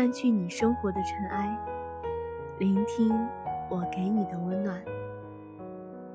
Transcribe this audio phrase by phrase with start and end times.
[0.00, 1.58] 淡去你生活的尘埃，
[2.58, 3.14] 聆听
[3.68, 4.82] 我给你的温暖。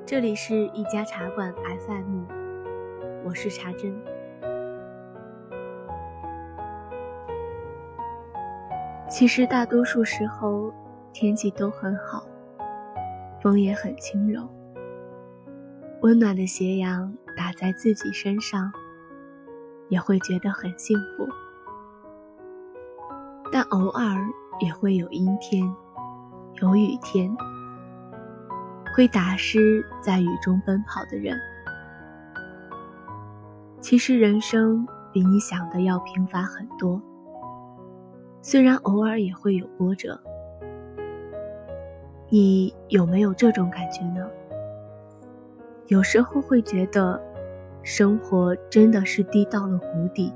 [0.07, 1.53] 这里是一家茶馆
[1.85, 2.23] FM，
[3.23, 3.95] 我是茶真。
[9.07, 10.73] 其实大多数时候
[11.13, 12.25] 天气都很好，
[13.39, 14.49] 风也很轻柔，
[16.01, 18.73] 温暖的斜阳打在自己身上，
[19.89, 21.44] 也会觉得很幸福。
[23.55, 24.17] 但偶尔
[24.59, 25.63] 也会有阴天，
[26.61, 27.33] 有雨天，
[28.93, 31.37] 会打湿在雨中奔跑的人。
[33.79, 37.01] 其实人生比你想的要平凡很多，
[38.41, 40.19] 虽然偶尔也会有波折。
[42.27, 44.27] 你有没有这种感觉呢？
[45.87, 47.23] 有时候会觉得，
[47.83, 50.33] 生活真的是低到了谷底。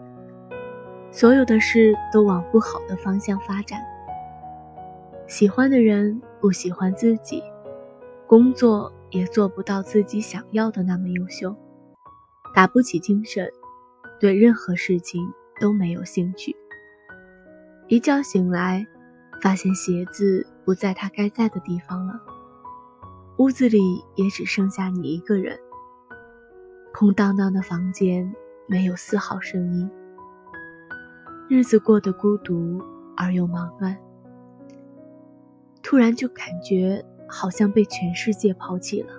[1.11, 3.81] 所有的事都往不好的方向发展。
[5.27, 7.43] 喜欢的人不喜欢自己，
[8.27, 11.55] 工作也做不到自己想要的那么优秀，
[12.55, 13.51] 打不起精神，
[14.19, 15.21] 对任何事情
[15.59, 16.55] 都没有兴趣。
[17.87, 18.85] 一觉醒来，
[19.41, 22.19] 发现鞋子不在它该在的地方了，
[23.37, 25.59] 屋子里也只剩下你一个人，
[26.93, 28.31] 空荡荡的房间
[28.67, 29.89] 没有丝毫声音。
[31.49, 32.79] 日子过得孤独
[33.17, 33.97] 而又忙乱，
[35.81, 39.09] 突然就感觉好像被全世界抛弃了，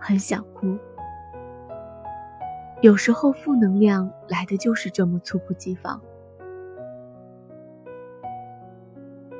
[0.00, 0.78] 很想哭。
[2.80, 6.00] 有时候负能量来的就是这么猝不及防。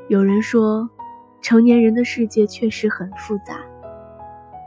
[0.09, 0.87] 有人说，
[1.41, 3.59] 成年人的世界确实很复杂，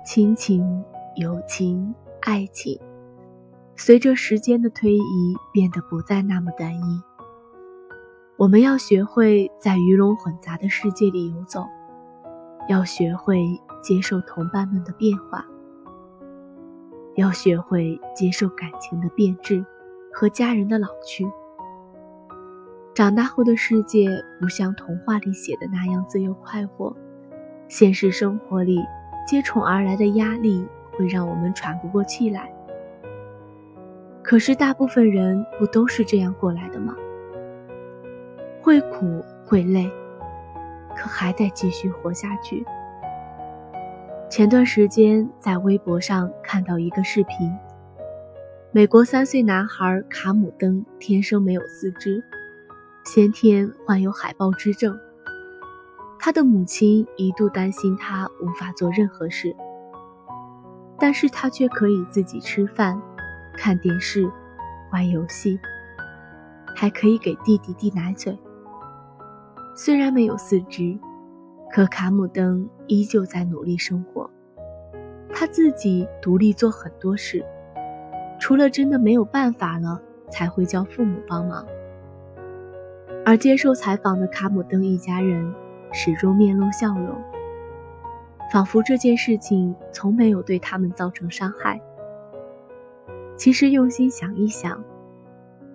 [0.04, 0.84] 亲情、
[1.16, 2.82] 友情、爱情。
[3.80, 7.02] 随着时间的推移，变得不再那么单一。
[8.36, 11.64] 我们要学会在鱼龙混杂的世界里游走，
[12.68, 13.46] 要学会
[13.84, 15.46] 接受同伴们的变化，
[17.16, 19.64] 要学会接受感情的变质
[20.12, 21.24] 和家人的老去。
[22.96, 24.10] 长大后的世界
[24.40, 26.98] 不像童话里写的那样自由快活，
[27.68, 28.80] 现实生活里
[29.28, 32.52] 接踵而来的压力会让我们喘不过气来。
[34.30, 36.94] 可是，大部分人不都是这样过来的吗？
[38.62, 39.90] 会苦会累，
[40.98, 42.66] 可还得继续活下去。
[44.30, 47.50] 前段时间在微博上看到一个视频，
[48.74, 52.22] 美国三岁男孩卡姆登天生没有四肢，
[53.06, 55.00] 先天患有海豹肢症。
[56.20, 59.56] 他的母亲一度担心他无法做任何事，
[61.00, 63.02] 但是他却可以自己吃饭。
[63.58, 64.32] 看电视，
[64.92, 65.60] 玩游戏，
[66.76, 68.38] 还可以给弟弟递奶嘴。
[69.76, 70.98] 虽然没有四肢，
[71.72, 74.30] 可卡姆登依旧在努力生活。
[75.34, 77.44] 他自己独立做很多事，
[78.40, 81.66] 除了真的没有办法了，才会叫父母帮忙。
[83.26, 85.54] 而接受采访的卡姆登一家人
[85.92, 87.22] 始终面露笑容，
[88.52, 91.82] 仿佛这件事情从没有对他们造成伤害。
[93.38, 94.84] 其实用心想一想，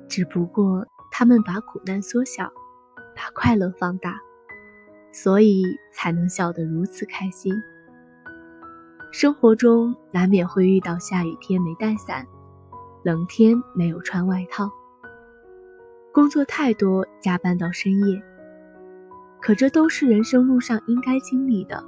[0.09, 2.53] 只不过他们把苦难缩小，
[3.15, 4.19] 把快乐放大，
[5.12, 7.55] 所以才能笑得如此开心。
[9.12, 12.27] 生活中难免会遇到下雨天没带伞，
[13.05, 14.69] 冷天没有穿外套，
[16.12, 18.21] 工作太多加班到深夜。
[19.41, 21.84] 可这都是人生路上应该经历的。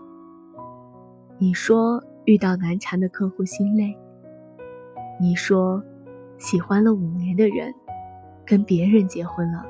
[1.38, 3.96] 你说遇到难缠的客户心累。
[5.20, 5.82] 你说，
[6.38, 7.72] 喜欢了五年的人，
[8.44, 9.64] 跟别人结婚了。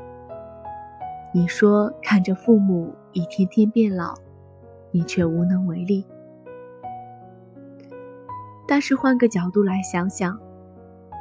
[1.35, 4.14] 你说看着父母一天天变老，
[4.91, 6.06] 你却无能为力。
[8.67, 10.38] 但是换个角度来想想，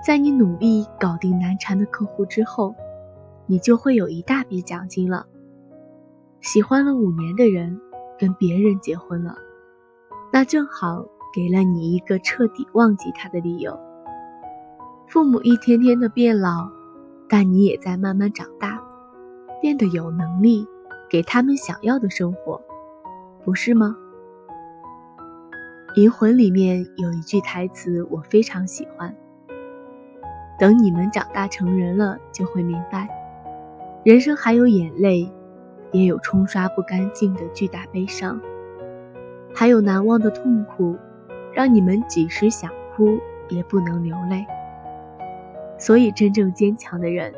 [0.06, 2.74] 在你努力搞定难缠的客户之后，
[3.46, 5.26] 你就会有一大笔奖金了。
[6.40, 7.78] 喜欢了五年的人，
[8.18, 9.36] 跟别人结婚了，
[10.31, 13.78] 那正好给了你一个彻底忘记他的理由。
[15.13, 16.71] 父母一天天的变老，
[17.30, 18.81] 但你也在慢慢长大，
[19.62, 20.68] 变得有能力
[21.07, 22.60] 给他们想要的生活，
[23.45, 23.95] 不是吗？
[26.01, 29.15] 《银魂》里面有一句台词我非常喜欢
[30.57, 33.07] ：“等你们长大成人了，就会明白，
[34.04, 35.31] 人生还有眼泪，
[35.92, 38.42] 也有冲刷不干净的巨大悲伤，
[39.54, 40.98] 还有难忘的痛苦，
[41.54, 43.19] 让你们几时想哭
[43.50, 44.44] 也不能流泪。”
[45.85, 47.33] 所以，真正坚强的人，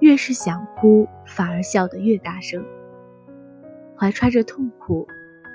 [0.00, 2.60] 越是想哭，反而笑得越大声，
[3.96, 5.06] 怀揣着痛苦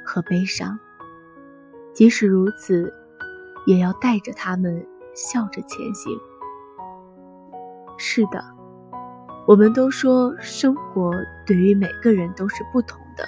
[0.06, 0.80] 和悲伤。
[1.94, 2.94] 即使如此，
[3.68, 4.82] 也要带着他们
[5.14, 6.18] 笑着前行。
[7.98, 8.42] 是的，
[9.46, 11.12] 我们都说生活
[11.46, 13.26] 对于每个人都是不同的，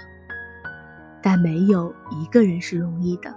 [1.22, 3.36] 但没有一个人是容易的。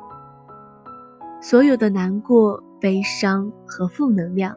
[1.41, 4.57] 所有的难过、悲伤和负能量，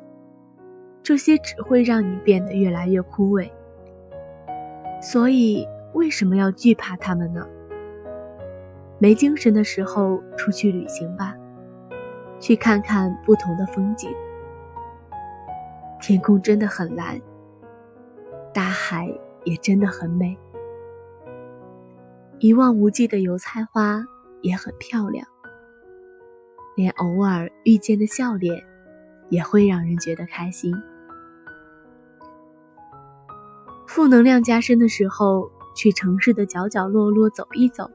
[1.01, 3.49] 这些只会让你变得越来越枯萎。
[5.01, 7.47] 所以，为什么要惧怕他们呢？
[8.99, 11.35] 没精神的时候，出去旅行吧，
[12.39, 14.13] 去看看不同的风景。
[16.01, 17.19] 天空真的很蓝，
[18.53, 19.09] 大海
[19.45, 20.37] 也真的很美，
[22.39, 24.03] 一望无际的油菜花
[24.41, 25.25] 也很漂亮。
[26.75, 28.63] 连偶尔遇见的笑脸，
[29.29, 30.73] 也会让人觉得开心。
[33.87, 37.89] 负能量加深的时候，去城市的角角落落走一走。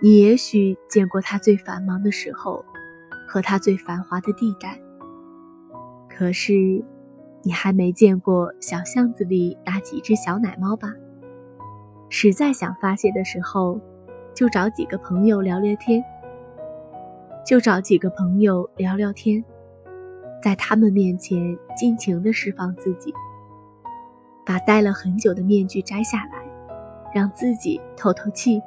[0.00, 2.64] 你也许见过它最繁忙的时候，
[3.28, 4.80] 和它最繁华的地带。
[6.08, 6.84] 可是，
[7.42, 10.92] 你还没见过小巷子里那几只小奶猫吧？
[12.08, 13.80] 实在想发泄的时候，
[14.34, 16.02] 就找几个朋友聊聊天。
[17.44, 19.44] 就找几个朋友聊聊天，
[20.42, 23.12] 在他们面前尽情的释放自己，
[24.46, 28.60] 把戴了很久的面具摘下来，让自己透透气。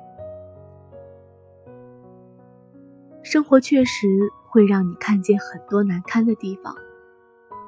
[3.23, 4.07] 生活确实
[4.49, 6.75] 会让你看见很多难堪的地方，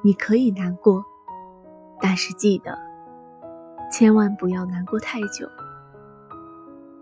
[0.04, 1.04] 你可以难过，
[2.00, 2.78] 但是记得，
[3.92, 5.50] 千万不要难过太久，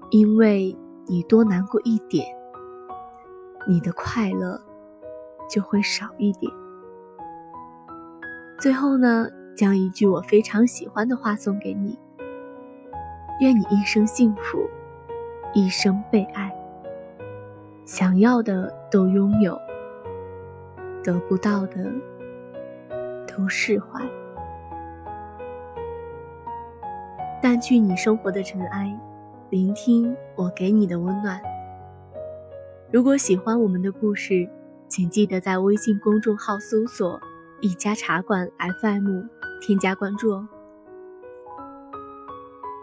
[0.09, 0.77] 因为
[1.07, 2.25] 你多难过一点。
[3.65, 4.59] 你的快乐
[5.49, 6.51] 就会少一点。
[8.63, 9.27] 最后呢，
[9.57, 11.99] 将一句我非常喜欢的话送给你：
[13.41, 14.69] 愿你一生幸福，
[15.53, 16.49] 一生被爱，
[17.83, 19.59] 想要的都拥有，
[21.03, 21.91] 得不到的
[23.27, 24.01] 都释怀。
[27.41, 28.97] 淡去你生活的尘埃，
[29.49, 31.37] 聆听我给你的温暖。
[32.89, 34.47] 如果喜欢我们的故事，
[34.87, 37.19] 请记得在微信公众号搜索
[37.63, 38.51] “一家茶馆
[38.81, 39.23] FM”，
[39.61, 40.45] 添加关注哦。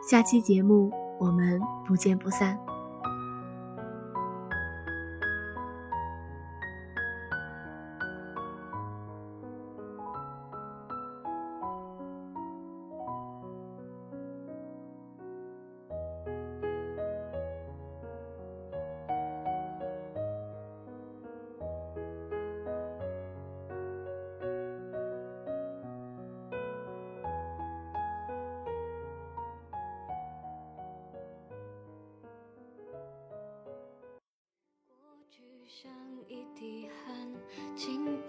[0.08, 2.58] 下期节目我们不见不散。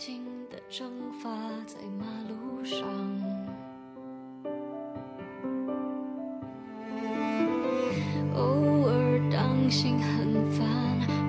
[0.03, 0.89] 静静地蒸
[1.21, 1.30] 发
[1.68, 2.80] 在马路上。
[8.36, 8.41] 偶
[8.89, 10.67] 尔当心很烦，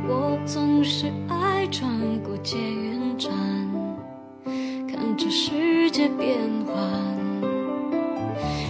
[0.09, 3.31] 我总是爱穿过捷运站，
[4.89, 6.75] 看着世界变幻。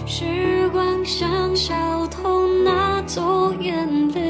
[0.05, 4.22] 时光像小偷拿走眼泪。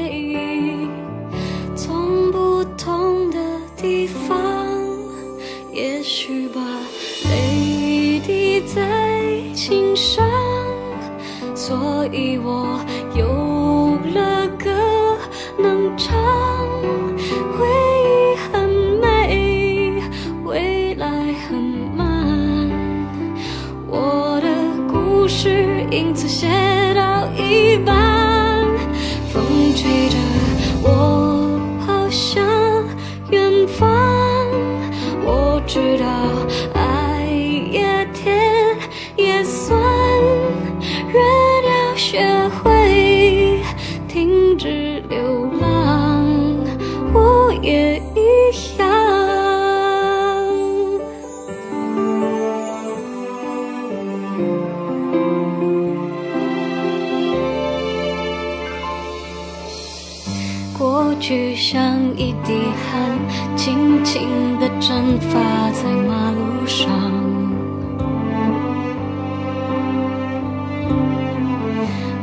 [61.66, 64.28] 像一滴汗，轻轻
[64.60, 66.86] 地蒸发在马路上。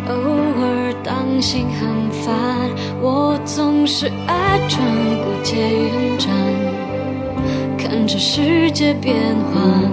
[0.07, 2.35] 偶尔当心很烦，
[3.01, 4.85] 我总是爱穿
[5.23, 6.29] 过捷运站，
[7.79, 9.15] 看着世界变
[9.51, 9.91] 幻。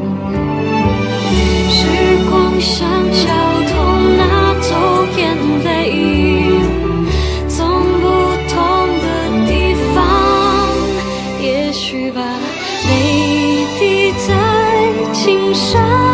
[1.70, 1.86] 时
[2.28, 3.57] 光像小。
[15.58, 16.07] 山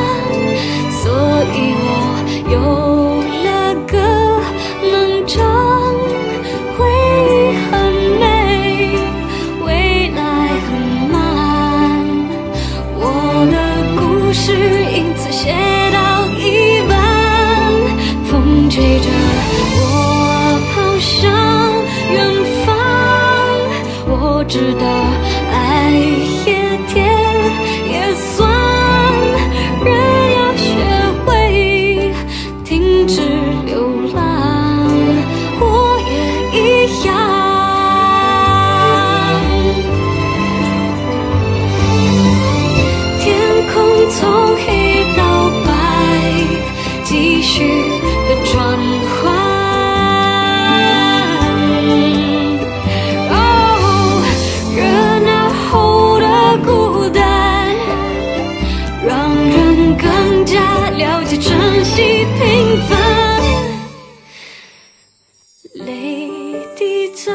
[67.15, 67.33] 在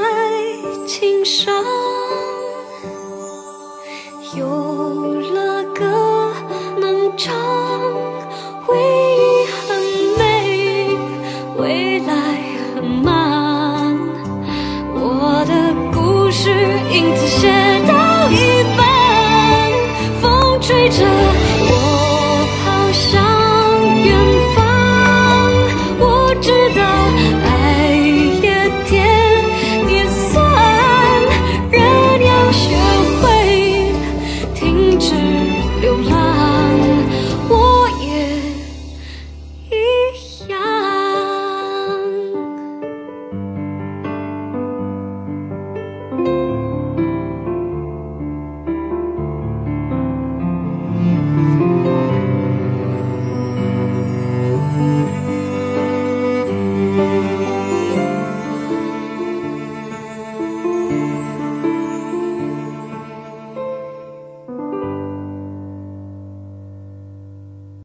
[0.85, 1.55] 琴上，
[4.35, 4.45] 有
[5.31, 6.33] 了歌
[6.77, 7.33] 能唱，
[8.65, 9.79] 回忆很
[10.17, 10.97] 美，
[11.57, 12.13] 未来
[12.75, 13.97] 很慢。
[14.95, 16.49] 我的故事
[16.91, 17.47] 因此写
[17.87, 18.85] 到一半，
[20.21, 21.28] 风吹着。